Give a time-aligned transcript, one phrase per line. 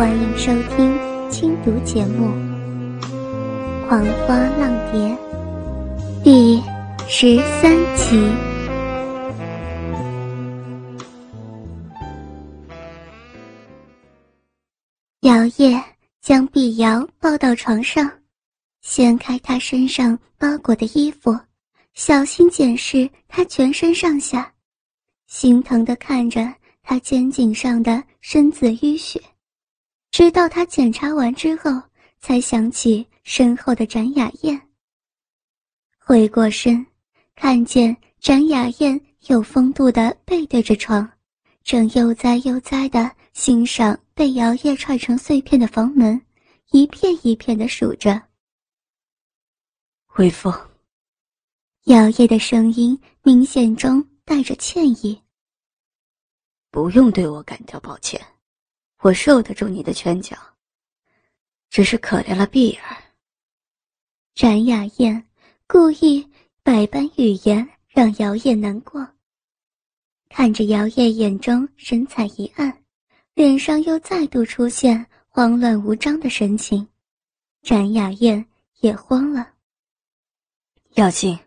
[0.00, 0.98] 欢迎收听
[1.30, 2.28] 轻读节目
[3.86, 4.98] 《狂花浪蝶》
[6.24, 6.58] 第
[7.06, 8.18] 十三集。
[15.20, 15.78] 姚烨
[16.22, 18.10] 将碧瑶抱到床上，
[18.80, 21.38] 掀开她身上包裹的衣服，
[21.92, 24.50] 小心检视她全身上下，
[25.26, 26.50] 心疼的看着
[26.82, 29.20] 她肩颈上的深紫淤血。
[30.10, 31.70] 直到他检查完之后，
[32.18, 34.60] 才想起身后的展雅燕。
[35.98, 36.84] 回过身，
[37.36, 41.08] 看见展雅燕有风度的背对着床，
[41.62, 46.20] 正悠哉悠哉的欣赏被摇曳踹成碎片的房门，
[46.72, 48.20] 一片一片的数着。
[50.16, 50.52] 微风，
[51.84, 55.22] 摇曳的声音明显中带着歉意。
[56.72, 58.20] 不用对我感到抱歉。
[59.02, 60.36] 我受得住你的拳脚，
[61.70, 62.96] 只是可怜了碧儿。
[64.34, 65.26] 展雅燕
[65.66, 66.28] 故意
[66.62, 69.08] 百般语言让姚烨难过，
[70.28, 72.84] 看着姚烨眼中神采一暗，
[73.32, 76.86] 脸上又再度出现慌乱无章的神情，
[77.62, 78.44] 展雅燕
[78.80, 79.54] 也慌了。
[80.96, 81.38] 姚静，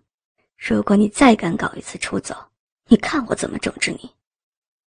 [0.58, 2.36] 如果你再敢搞一次出走，
[2.88, 4.10] 你看我怎么整治你！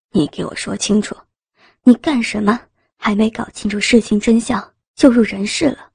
[0.09, 1.15] 你给我说清楚。
[1.87, 2.59] 你干什么？
[2.97, 5.91] 还没搞清楚事情真相就入人世了。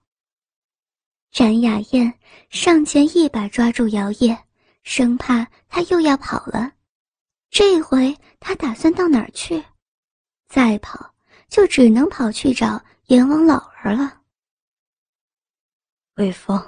[1.33, 4.39] 展雅燕上前一把抓住姚烨，
[4.85, 6.71] 生怕他又要跑了。
[7.51, 9.65] 这回他打算到哪儿去？
[10.49, 11.13] 再跑
[11.49, 14.21] 就只能跑去找阎王老儿了。
[16.15, 16.65] 魏峰，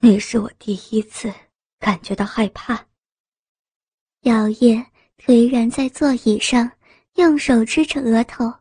[0.00, 1.32] 那是我第一次
[1.78, 2.86] 感觉到害怕。
[4.22, 4.84] 姚烨
[5.16, 6.70] 颓然在座椅上。
[7.14, 8.52] 用手支着额头，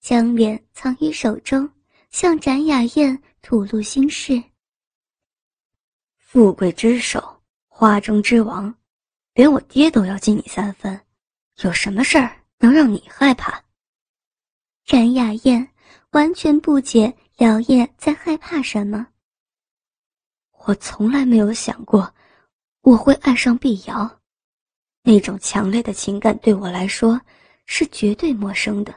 [0.00, 1.70] 将脸藏于手中，
[2.10, 4.42] 向展雅燕吐露心事。
[6.16, 8.74] 富贵之首，花中之王，
[9.34, 10.98] 连我爹都要敬你三分，
[11.62, 13.62] 有什么事儿能让你害怕？
[14.84, 15.68] 展雅燕
[16.10, 19.06] 完全不解姚烨在害怕什么。
[20.64, 22.14] 我从来没有想过，
[22.80, 24.20] 我会爱上碧瑶，
[25.02, 27.20] 那种强烈的情感对我来说。
[27.70, 28.92] 是绝对陌生的。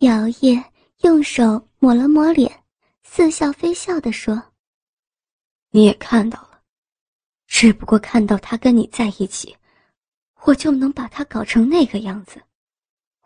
[0.00, 0.62] 姚烨
[1.02, 2.64] 用手抹了抹脸，
[3.04, 4.52] 似笑非笑地说
[5.70, 6.60] ：“你也看到了，
[7.46, 9.56] 只不过看到他跟你在一起，
[10.42, 12.42] 我就能把他搞成那个样子。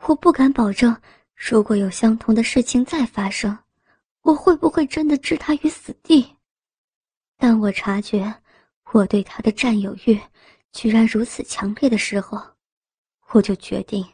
[0.03, 0.97] 我不敢保证，
[1.35, 3.59] 如果有相同的事情再发生，
[4.21, 6.37] 我会不会真的置他于死地？
[7.39, 8.33] 当我察觉
[8.93, 10.21] 我对他的占有欲
[10.73, 12.39] 居然如此强烈的时候。”
[13.33, 14.05] 我就决定，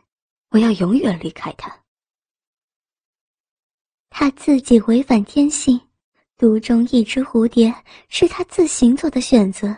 [0.50, 1.74] 我要永远离开他。
[4.10, 5.80] 他自己违反天性，
[6.36, 7.74] 独中一只蝴蝶
[8.08, 9.74] 是他自行做的选择，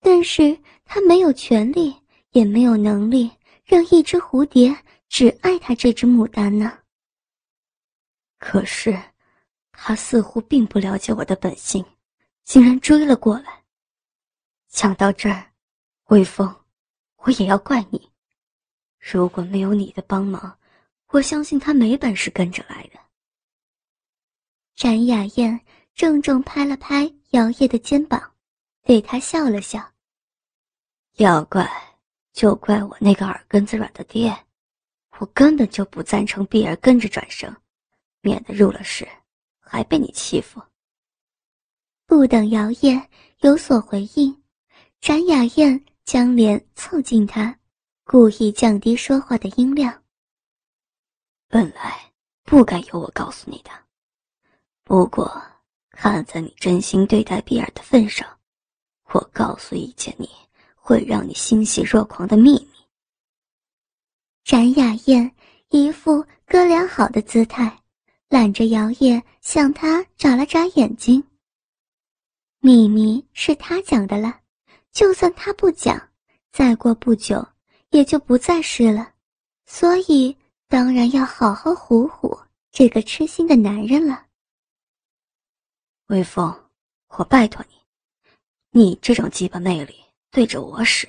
[0.00, 1.94] 但是他没有权利，
[2.30, 3.30] 也没有能力
[3.64, 4.76] 让一只蝴蝶
[5.08, 6.78] 只爱他这只牡丹呢。
[8.38, 8.96] 可是，
[9.72, 11.84] 他似乎并不了解我的本性，
[12.44, 13.64] 竟然追了过来。
[14.68, 15.52] 讲到这儿，
[16.06, 16.54] 微风，
[17.16, 18.13] 我也要怪你。
[19.12, 20.58] 如果没有你的帮忙，
[21.08, 22.98] 我相信他没本事跟着来的。
[24.74, 25.60] 展雅燕
[25.94, 28.32] 郑重拍了拍姚烨的肩膀，
[28.82, 29.92] 对他笑了笑。
[31.18, 31.70] 要怪
[32.32, 34.34] 就怪我那个耳根子软的爹，
[35.18, 37.54] 我根本就不赞成碧儿跟着转生，
[38.22, 39.06] 免得入了世
[39.60, 40.62] 还被你欺负。
[42.06, 43.10] 不等姚烨
[43.40, 44.42] 有所回应，
[45.02, 47.56] 展雅燕将脸凑近他。
[48.06, 50.02] 故意降低说话的音量。
[51.48, 53.70] 本来不该由我告诉你的，
[54.84, 55.42] 不过
[55.90, 58.28] 看在你真心对待碧儿的份上，
[59.04, 60.28] 我告诉一件你
[60.74, 62.68] 会让你欣喜若狂的秘密。
[64.44, 65.34] 展雅燕
[65.70, 67.82] 一副哥俩好的姿态，
[68.28, 71.24] 揽着姚烨向他眨了眨眼睛。
[72.60, 74.40] 秘密是他讲的了，
[74.92, 76.10] 就算他不讲，
[76.52, 77.46] 再过不久。
[77.94, 79.12] 也就不再是了，
[79.66, 80.36] 所以
[80.66, 82.36] 当然要好好唬唬
[82.72, 84.26] 这个痴心的男人了。
[86.06, 86.52] 微风，
[87.10, 89.94] 我拜托你，你这种鸡巴魅力
[90.32, 91.08] 对着我使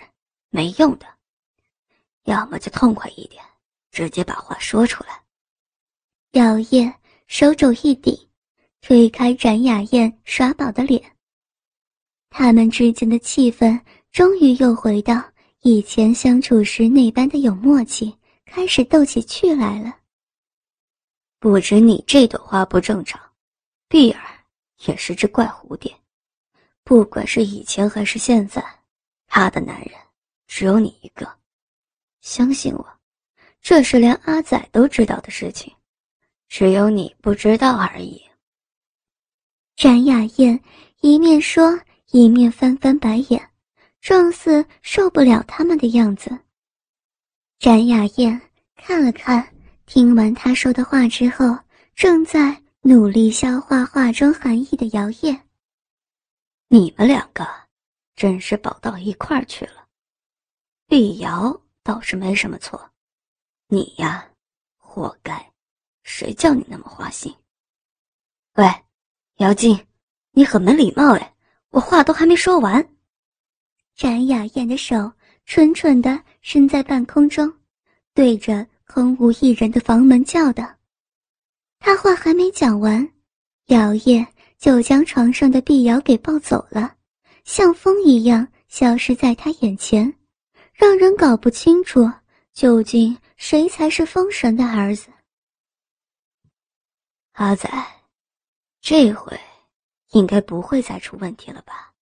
[0.52, 1.08] 没用的，
[2.26, 3.44] 要么就痛快一点，
[3.90, 5.24] 直接把话说出来。
[6.34, 6.94] 姚烨
[7.26, 8.30] 手肘一抵，
[8.82, 11.04] 推开展雅燕耍宝的脸。
[12.30, 15.20] 他们之间的气氛终于又回到。
[15.68, 18.16] 以前相处时那般的有默契，
[18.46, 19.98] 开始斗起趣来了。
[21.40, 23.20] 不止你这朵花不正常，
[23.88, 24.22] 碧儿
[24.86, 25.92] 也是只怪蝴蝶。
[26.84, 28.64] 不管是以前还是现在，
[29.26, 29.90] 她的男人
[30.46, 31.28] 只有你一个。
[32.22, 32.88] 相信我，
[33.60, 35.74] 这是连阿仔都知道的事情，
[36.48, 38.22] 只有你不知道而已。
[39.76, 40.64] 展雅燕
[41.02, 41.76] 一面说，
[42.12, 43.50] 一面翻翻白眼，
[44.06, 46.30] 状似受不了他们的样子。
[47.58, 48.40] 展雅燕
[48.76, 49.44] 看了看。
[49.88, 51.58] 听完他说的话之后，
[51.96, 55.42] 正在努力消化话中含义的姚叶。
[56.68, 57.48] 你们两个
[58.16, 59.88] 真是宝到一块儿去了。
[60.88, 62.92] 碧瑶倒是没什么错，
[63.68, 64.28] 你呀，
[64.78, 65.52] 活该！
[66.04, 67.36] 谁叫你那么花心？
[68.56, 68.66] 喂，
[69.38, 69.88] 姚静，
[70.32, 71.36] 你很没礼貌哎！
[71.70, 72.88] 我话都还没说完。
[73.96, 75.12] 展雅燕的手
[75.46, 77.52] 蠢蠢地伸在半空中，
[78.14, 78.68] 对着。
[78.88, 80.64] 空无一人的房门叫道
[81.80, 83.12] ：“他话还没讲完，
[83.66, 84.26] 姚叶
[84.60, 86.96] 就将床上的碧瑶给抱走了，
[87.44, 90.14] 像风一样消失在他眼前，
[90.72, 92.10] 让人搞不清楚
[92.54, 95.10] 究竟谁才是风神的儿子。”
[97.34, 97.68] 阿仔，
[98.82, 99.38] 这回
[100.12, 101.95] 应该不会再出问题了吧？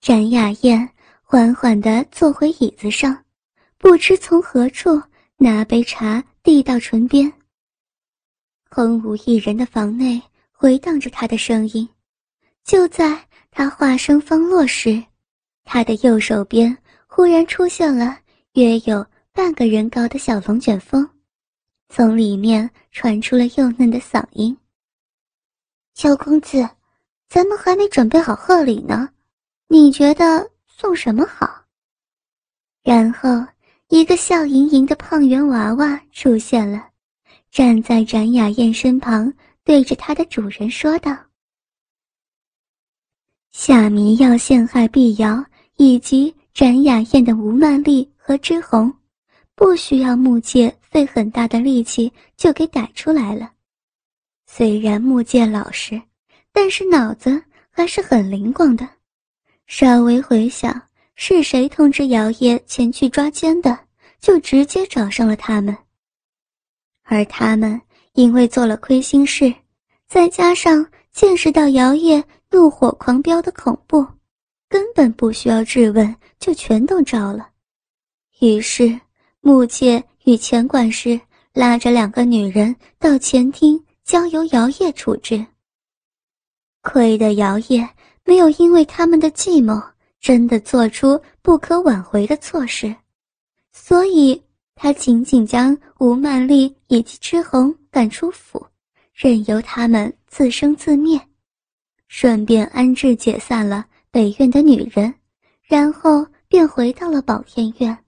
[0.00, 0.88] 展雅燕
[1.22, 3.24] 缓缓地坐回椅子上，
[3.78, 5.00] 不知从何处。
[5.42, 7.32] 拿杯茶递到唇边。
[8.68, 10.20] 空无一人的房内
[10.52, 11.88] 回荡着他的声音。
[12.62, 15.02] 就在他话声方落时，
[15.64, 16.76] 他的右手边
[17.06, 18.18] 忽然出现了
[18.52, 21.08] 约有半个人高的小龙卷风，
[21.88, 24.54] 从里面传出了幼嫩的嗓音
[25.96, 26.68] ：“小公子，
[27.30, 29.08] 咱们还没准备好贺礼呢，
[29.70, 31.64] 你觉得送什么好？”
[32.84, 33.30] 然后。
[33.92, 36.90] 一个笑盈盈的胖圆娃娃出现了，
[37.50, 39.34] 站在展雅燕身旁，
[39.64, 41.10] 对着她的主人说道
[43.50, 45.44] ：“夏迷要陷害碧瑶
[45.74, 48.94] 以及展雅燕的吴曼丽和之红，
[49.56, 53.50] 不需要木界费很大的力气就给逮出来了。
[54.46, 56.00] 虽然木界老实，
[56.52, 58.88] 但是脑子还是很灵光的。
[59.70, 60.82] 稍微回想。”
[61.22, 63.78] 是谁通知姚叶前去抓奸的，
[64.20, 65.76] 就直接找上了他们。
[67.02, 67.78] 而他们
[68.14, 69.54] 因为做了亏心事，
[70.08, 74.06] 再加上见识到姚叶怒火狂飙的恐怖，
[74.66, 77.50] 根本不需要质问，就全都招了。
[78.40, 78.98] 于是，
[79.42, 81.20] 木界与钱管事
[81.52, 85.44] 拉着两个女人到前厅，交由姚叶处置。
[86.80, 87.86] 亏得姚叶
[88.30, 89.82] 没有因为他们的计谋。
[90.20, 92.94] 真的做出不可挽回的错事，
[93.72, 94.40] 所以
[94.74, 98.64] 他仅仅将吴曼丽以及之红赶出府，
[99.14, 101.18] 任由他们自生自灭，
[102.06, 105.12] 顺便安置解散了北院的女人，
[105.62, 108.04] 然后便回到了宝天院。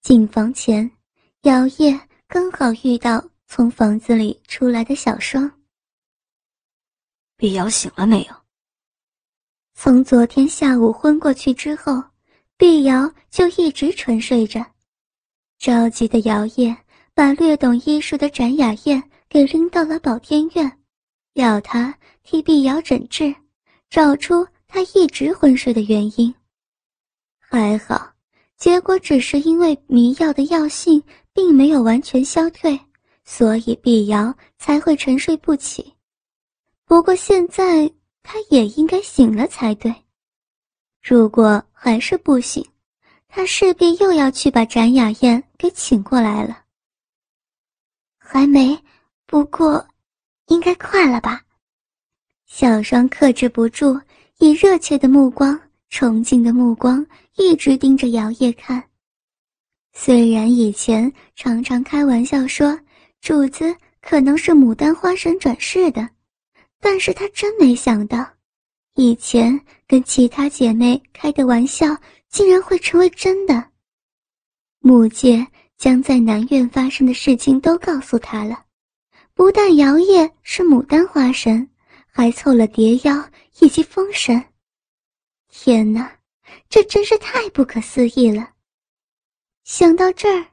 [0.00, 0.90] 进房前，
[1.42, 5.48] 姚叶刚好遇到从房子里出来的小双。
[7.36, 8.47] 碧瑶醒了没有？
[9.80, 12.02] 从昨天下午昏过去之后，
[12.56, 14.60] 碧瑶就一直沉睡着。
[15.56, 16.76] 着急的姚叶
[17.14, 20.80] 把略懂医术的展雅燕给拎到了宝天院，
[21.34, 23.32] 要她替碧瑶诊治，
[23.88, 26.34] 找出她一直昏睡的原因。
[27.38, 28.10] 还好，
[28.56, 31.00] 结果只是因为迷药的药性
[31.32, 32.76] 并没有完全消退，
[33.24, 35.94] 所以碧瑶才会沉睡不起。
[36.84, 37.88] 不过现在。
[38.30, 39.90] 他也应该醒了才对，
[41.02, 42.62] 如果还是不醒，
[43.26, 46.62] 他势必又要去把展雅燕给请过来了。
[48.18, 48.78] 还没，
[49.24, 49.82] 不过，
[50.48, 51.40] 应该快了吧？
[52.44, 53.98] 小双克制不住，
[54.40, 55.58] 以热切的目光、
[55.88, 57.06] 崇敬的目光
[57.36, 58.90] 一直盯着姚叶看。
[59.94, 62.78] 虽然以前常常开玩笑说
[63.22, 66.06] 主子可能是牡丹花神转世的。
[66.80, 68.24] 但是他真没想到，
[68.94, 71.96] 以前跟其他姐妹开的玩笑
[72.28, 73.70] 竟然会成为真的。
[74.80, 78.64] 木界将在南院发生的事情都告诉他了，
[79.34, 81.68] 不但摇曳是牡丹花神，
[82.06, 83.28] 还凑了蝶妖
[83.60, 84.42] 以及风神。
[85.48, 86.18] 天哪，
[86.68, 88.50] 这真是太不可思议了！
[89.64, 90.46] 想到这儿，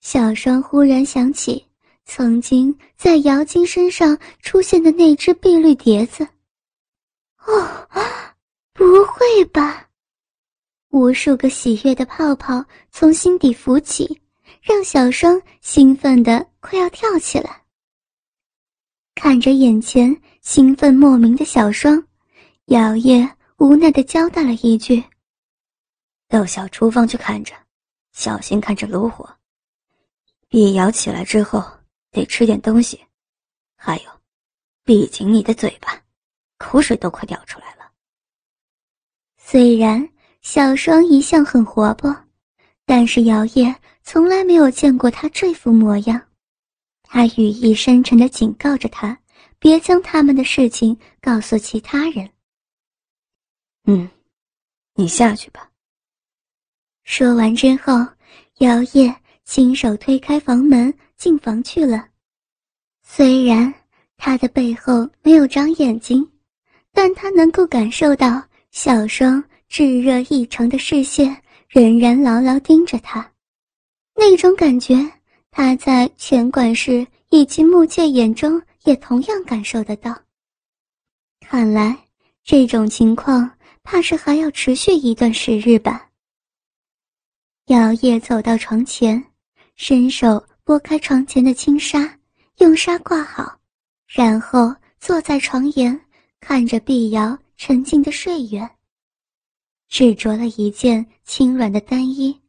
[0.00, 1.69] 小双忽然想起。
[2.12, 6.26] 曾经在姚金身上出现的那只碧绿蝶子。
[7.46, 7.88] 哦，
[8.72, 9.88] 不会吧！
[10.88, 14.20] 无数个喜悦的泡泡从心底浮起，
[14.60, 17.62] 让小双兴奋的快要跳起来。
[19.14, 22.04] 看着眼前兴奋莫名的小双，
[22.64, 25.00] 姚烨无奈的交代了一句
[26.26, 27.54] ：“到小厨房去看着，
[28.10, 29.32] 小心看着炉火。
[30.48, 31.64] 碧瑶起来之后
[32.10, 33.00] 得吃点东西，
[33.76, 34.10] 还有，
[34.84, 36.02] 闭紧你的嘴巴，
[36.58, 37.90] 口水都快掉出来了。”
[39.38, 40.08] 虽然
[40.42, 42.14] 小双一向很活泼，
[42.84, 46.20] 但是姚烨从来没有见过她这副模样。
[47.02, 49.18] 他语意深沉的警告着他，
[49.58, 52.30] 别将他们的事情告诉其他人。
[53.84, 54.08] 嗯，
[54.94, 55.68] 你下去吧。
[57.02, 58.06] 说完之后，
[58.58, 59.12] 姚烨
[59.44, 62.08] 亲手推开房门进房去了。
[63.02, 63.72] 虽然
[64.16, 66.26] 他的背后没有长眼睛，
[66.94, 71.36] 但他能够感受到小双炙热异常的视线
[71.68, 73.30] 仍然牢牢盯着他，
[74.14, 74.96] 那种感觉。
[75.50, 80.16] 他在钱管事以及木界眼中也同样感受得到。
[81.40, 81.98] 看来
[82.44, 83.50] 这种情况
[83.82, 86.08] 怕是还要持续一段时日吧。
[87.66, 89.22] 姚烨走到床前，
[89.74, 92.16] 伸手拨开床前的轻纱，
[92.58, 93.58] 用纱挂好，
[94.06, 96.00] 然后坐在床沿，
[96.38, 98.70] 看着碧瑶沉静的睡缘。
[99.88, 102.40] 只着了一件轻软的单衣，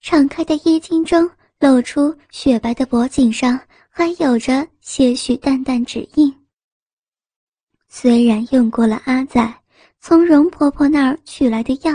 [0.00, 1.30] 敞开的衣襟中。
[1.60, 6.34] 露出雪白的脖颈上还有着些许淡淡指印。
[7.88, 9.54] 虽然用过了阿仔
[10.00, 11.92] 从容婆婆那儿取来的药，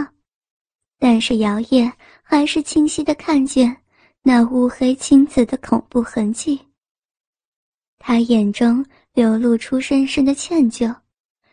[0.97, 3.82] 但是姚烨还是清晰的看见
[4.25, 6.59] 那乌黑青紫的恐怖痕迹。
[7.99, 10.95] 他眼中流露出深深的歉疚，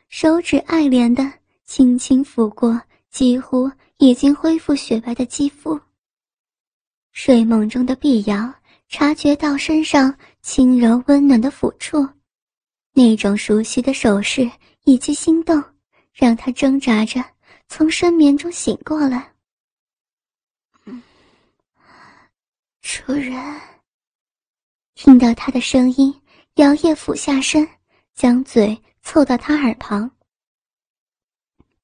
[0.08, 1.28] 手指爱怜的
[1.64, 5.78] 轻轻抚过几乎已经恢复雪白的肌肤。
[7.10, 8.54] 睡梦中的碧瑶
[8.88, 12.08] 察觉到身上轻柔温暖的抚触，
[12.92, 14.48] 那种熟悉的手势
[14.84, 15.60] 以及心动，
[16.12, 17.24] 让她挣扎着
[17.66, 19.29] 从深眠中醒过来。
[22.92, 23.40] 主人，
[24.96, 26.12] 听到他的声音，
[26.54, 27.64] 姚烨俯下身，
[28.14, 30.10] 将嘴凑到他耳旁。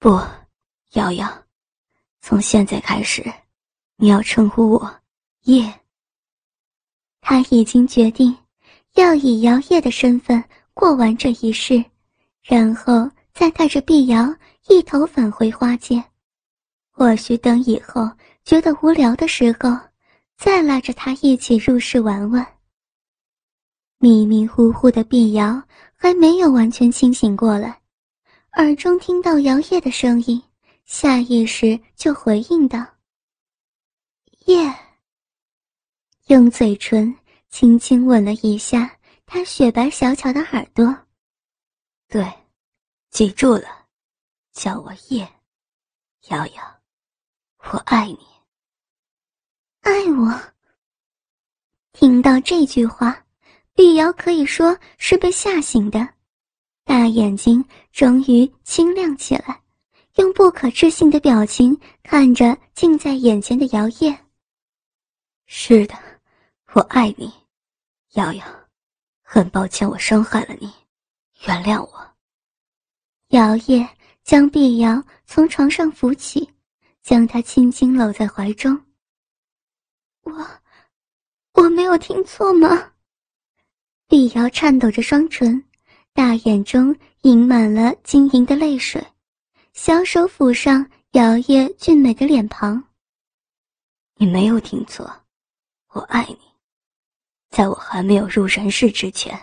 [0.00, 0.20] 不，
[0.94, 1.44] 瑶瑶，
[2.20, 3.25] 从现在开始，
[3.94, 5.00] 你要称呼我。
[5.42, 5.72] 叶，
[7.20, 8.36] 他已经决定
[8.94, 10.42] 要以姚烨的身份
[10.75, 11.84] 过完这一世，
[12.42, 14.26] 然后再带着碧瑶
[14.66, 16.02] 一头返回花界。
[16.90, 18.10] 或许等以后
[18.44, 19.70] 觉得无聊的时候，
[20.36, 22.46] 再拉着他一起入室玩玩。
[23.98, 25.62] 迷迷糊糊的碧瑶
[25.94, 27.80] 还没有完全清醒过来，
[28.52, 30.42] 耳中听到姚烨的声音，
[30.84, 32.86] 下意识就回应道
[34.46, 34.72] ：“叶。”
[36.28, 37.16] 用嘴唇
[37.48, 40.94] 轻轻吻了一下他雪白小巧的耳朵。
[42.08, 42.30] 对，
[43.10, 43.86] 记住了，
[44.52, 45.26] 叫我叶，
[46.28, 46.80] 瑶瑶，
[47.72, 48.35] 我爱你。
[49.86, 50.36] 爱我。
[51.92, 53.24] 听到这句话，
[53.72, 56.08] 碧瑶可以说是被吓醒的，
[56.84, 59.62] 大眼睛终于清亮起来，
[60.16, 64.18] 用不可置信的表情看着近在眼前的姚烨。
[65.46, 65.94] 是的。
[66.72, 67.32] 我爱你，
[68.14, 68.44] 瑶瑶，
[69.22, 70.70] 很抱歉我伤害了你，
[71.46, 72.14] 原谅我。
[73.28, 73.88] 姚烨
[74.24, 76.52] 将碧瑶从床上扶起，
[77.02, 78.78] 将她轻轻搂在怀中。
[80.26, 82.92] 我，我没有听错吗？
[84.09, 85.64] 碧瑶颤抖着双唇，
[86.12, 89.04] 大眼中盈满了晶莹的泪水，
[89.73, 92.83] 小手抚上姚烨俊美的脸庞。
[94.16, 95.09] 你没有听错，
[95.92, 96.40] 我爱你。
[97.50, 99.40] 在我还没有入人世之前，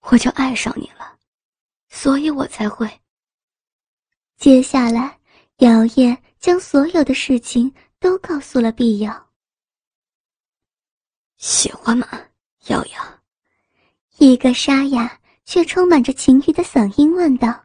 [0.00, 1.16] 我就爱上你了，
[1.88, 2.90] 所以我才会。
[4.36, 5.16] 接下来，
[5.58, 9.23] 姚烨将所有的事情都告诉了碧瑶。
[11.44, 12.08] 喜欢吗，
[12.68, 12.92] 瑶瑶？
[14.16, 17.62] 一个沙哑却充满着情欲的嗓音问道。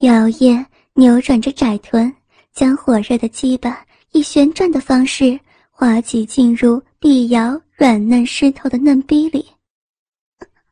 [0.00, 2.14] 姚烨扭转着窄臀，
[2.52, 5.40] 将火热的鸡巴以旋转的方式
[5.70, 7.58] 滑稽进入碧瑶。
[7.76, 9.46] 软嫩湿透的嫩逼里，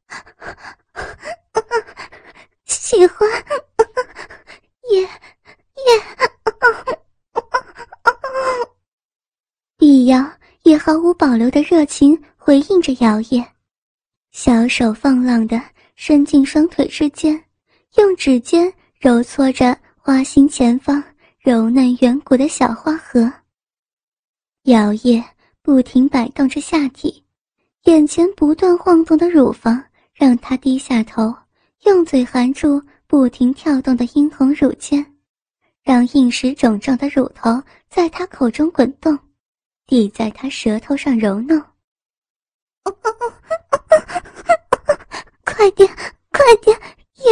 [2.64, 3.28] 喜欢，
[4.90, 5.08] 也也，
[9.76, 10.32] 碧瑶
[10.74, 13.46] 也毫无保留的热情回应着摇曳，
[14.32, 15.62] 小手放浪的
[15.94, 17.40] 伸进双腿之间，
[17.96, 21.00] 用指尖揉搓着花心前方
[21.38, 23.32] 柔嫩圆鼓的小花核。
[24.64, 25.22] 摇曳。
[25.62, 27.24] 不停摆动着下体，
[27.84, 31.34] 眼前不断晃动的乳房让他低下头，
[31.84, 35.06] 用嘴含住不停跳动的殷红乳尖，
[35.82, 39.18] 让硬实肿胀的乳头在他口中滚动，
[39.86, 41.62] 抵在他舌头上揉弄。
[45.44, 45.88] 快点，
[46.30, 46.78] 快点，
[47.14, 47.24] 也！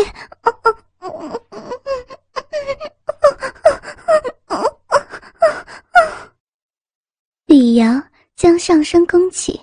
[7.46, 8.02] 李瑶
[8.36, 9.60] 将上身弓起，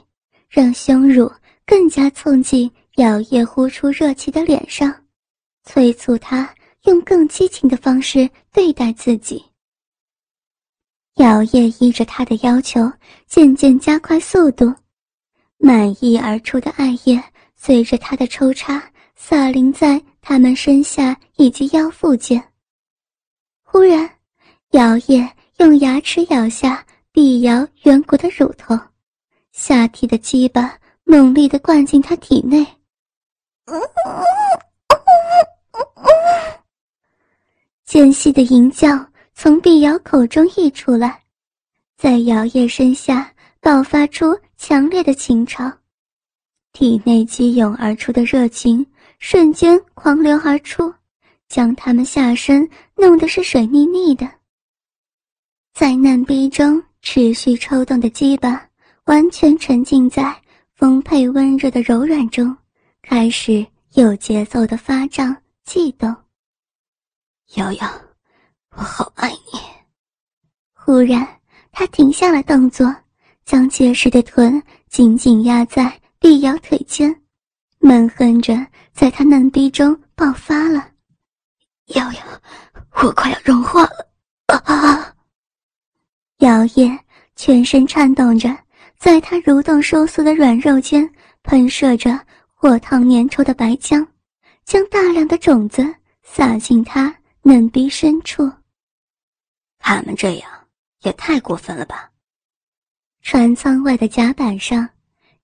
[0.47, 1.31] 让胸乳
[1.65, 4.93] 更加凑近姚叶呼出热气的脸上，
[5.63, 6.53] 催促他
[6.83, 9.48] 用更激情的方式对待自己。
[11.19, 12.91] 姚叶依着他的要求，
[13.27, 14.73] 渐渐加快速度，
[15.57, 17.21] 满溢而出的艾叶
[17.55, 18.81] 随着他的抽插
[19.15, 22.41] 洒淋在他们身下以及腰腹间。
[23.63, 24.09] 忽然，
[24.71, 26.85] 姚叶用牙齿咬下。
[27.11, 28.79] 碧瑶圆鼓的乳头，
[29.51, 32.65] 下体的鸡巴猛力的灌进他体内，
[37.83, 38.89] 尖细的吟叫
[39.41, 41.23] 从碧瑶口中溢出来，
[41.95, 45.71] 在摇曳身下爆发出强烈的情潮，
[46.73, 48.85] 体内激涌而出的热情
[49.17, 50.93] 瞬间狂流而出，
[51.47, 54.29] 将他们下身弄得是水腻腻的，
[55.73, 56.83] 在嫩逼中。
[57.01, 58.67] 持续抽动的鸡巴
[59.05, 60.35] 完全沉浸在
[60.75, 62.53] 丰沛温热的柔软中，
[63.01, 66.13] 开始有节奏的发胀悸动。
[67.55, 67.89] 瑶瑶，
[68.75, 69.59] 我好爱你。
[70.73, 71.27] 忽然，
[71.71, 72.93] 他停下了动作，
[73.45, 77.13] 将结实的臀紧紧压在碧瑶腿间，
[77.79, 80.87] 闷哼着在他嫩逼中爆发了。
[81.95, 82.19] 瑶瑶，
[83.03, 84.09] 我快要融化了。
[84.65, 85.13] 啊！
[86.39, 86.97] 姚叶
[87.35, 88.55] 全身颤动着，
[88.97, 91.07] 在他蠕动收缩的软肉间
[91.43, 92.19] 喷射着
[92.53, 94.05] 火烫粘稠的白浆，
[94.65, 95.83] 将大量的种子
[96.23, 98.51] 撒进他嫩逼深处。
[99.79, 100.49] 他们这样
[101.01, 102.11] 也太过分了吧！
[103.21, 104.87] 船舱外的甲板上，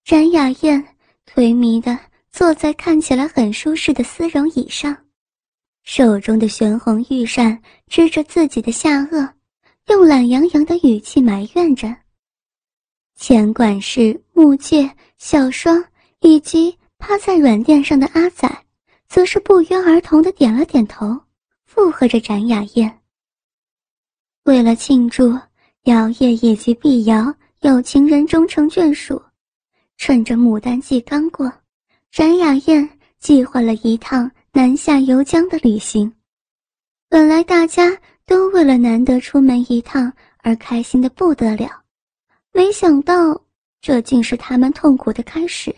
[0.03, 0.81] 展雅燕
[1.25, 1.97] 颓靡的
[2.31, 4.95] 坐在看起来很舒适的丝绒椅上，
[5.83, 9.31] 手中的玄红玉扇支着自己的下颚。
[9.87, 11.95] 用懒洋洋的语气埋怨着。
[13.15, 15.85] 钱管事、木介、小双
[16.21, 18.51] 以及趴在软垫上的阿仔，
[19.07, 21.21] 则是不约而同的点了点头，
[21.65, 22.99] 附和着展雅燕。
[24.45, 25.37] 为了庆祝
[25.83, 29.21] 姚叶以及碧瑶有情人终成眷属，
[29.97, 31.51] 趁着牡丹季刚过，
[32.11, 32.87] 展雅燕
[33.19, 36.11] 计划了一趟南下游江的旅行。
[37.09, 37.95] 本来大家。
[38.27, 41.69] 都为了难得出门一趟而开心的不得了，
[42.51, 43.39] 没想到
[43.79, 45.71] 这竟是他们痛苦的开始。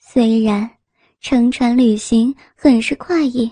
[0.00, 0.68] 虽然
[1.20, 3.48] 乘船旅行很是快意，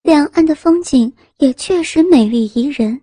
[0.00, 2.98] 两岸的风景也确实美丽宜人，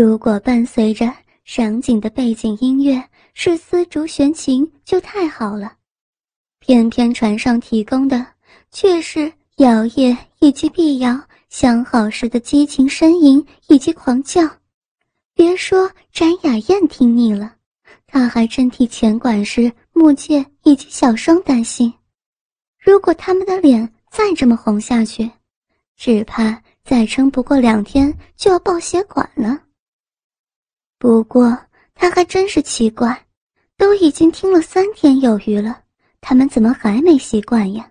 [0.00, 1.12] 如果伴随着
[1.44, 3.02] 赏景的背景音乐
[3.34, 5.72] 是丝竹弦琴就太好了。
[6.60, 8.24] 偏偏船上提供的
[8.70, 11.20] 却是摇曳以及碧瑶。
[11.48, 14.48] 相好时的激情呻吟以及狂叫，
[15.34, 17.54] 别说展雅燕听腻了，
[18.06, 21.92] 他还真替钱管事、木介以及小双担心。
[22.78, 25.28] 如果他们的脸再这么红下去，
[25.96, 29.58] 只怕再撑不过两天就要爆血管了。
[30.98, 31.58] 不过
[31.94, 33.26] 他还真是奇怪，
[33.76, 35.82] 都已经听了三天有余了，
[36.20, 37.90] 他们怎么还没习惯呀？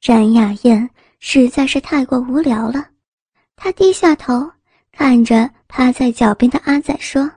[0.00, 0.90] 詹雅燕。
[1.22, 2.88] 实在是太过无聊了，
[3.54, 4.50] 她低下头
[4.90, 7.30] 看着趴在脚边的阿仔说：“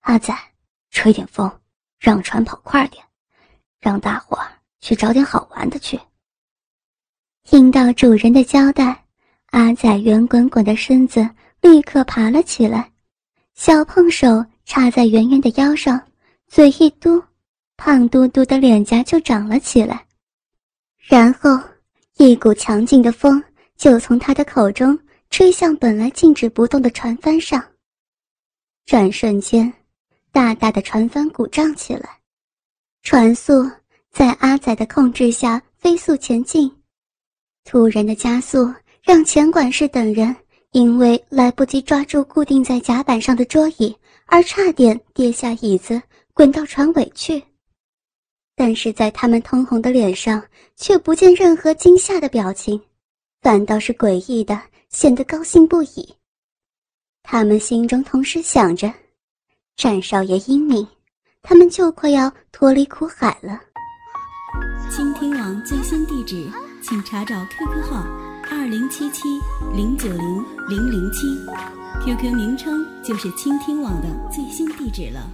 [0.00, 0.34] 阿仔，
[0.90, 1.60] 吹点风，
[1.98, 3.04] 让船跑快点，
[3.78, 6.00] 让大伙儿去找点好玩的去。”
[7.44, 9.04] 听到主人的交代，
[9.50, 11.28] 阿仔圆滚滚的身子
[11.62, 12.92] 立刻爬了起来，
[13.54, 15.98] 小胖手插在圆圆的腰上，
[16.48, 17.22] 嘴一嘟，
[17.78, 20.04] 胖嘟嘟的脸颊就长了起来，
[21.08, 21.58] 然后。
[22.18, 23.42] 一股强劲的风
[23.74, 24.96] 就从他的口中
[25.30, 27.60] 吹向本来静止不动的船帆上。
[28.84, 29.72] 转瞬间，
[30.30, 32.20] 大大的船帆鼓胀起来，
[33.02, 33.68] 船速
[34.10, 36.70] 在阿仔的控制下飞速前进。
[37.64, 38.72] 突然的加速
[39.02, 40.36] 让钱管事等人
[40.72, 43.94] 因为来不及抓住固定在甲板上的桌椅，
[44.26, 46.00] 而差点跌下椅子，
[46.32, 47.42] 滚到船尾去。
[48.56, 50.42] 但是在他们通红的脸上，
[50.76, 52.80] 却不见任何惊吓的表情，
[53.42, 54.58] 反倒是诡异的，
[54.88, 56.14] 显得高兴不已。
[57.22, 58.92] 他们心中同时想着
[59.76, 60.86] ：“战少爷英明，
[61.42, 63.60] 他们就快要脱离苦海了。”
[64.90, 66.50] 倾听网最新地址，
[66.82, 68.06] 请查找 QQ 号
[68.54, 69.40] 二零七七
[69.74, 71.26] 零九零零零七
[72.04, 75.26] ，QQ 名称就是倾听网的最新地址了。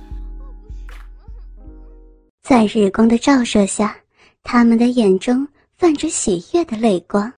[2.41, 3.97] 在日光的照射下，
[4.45, 7.31] 他们的眼中泛着喜悦的泪光。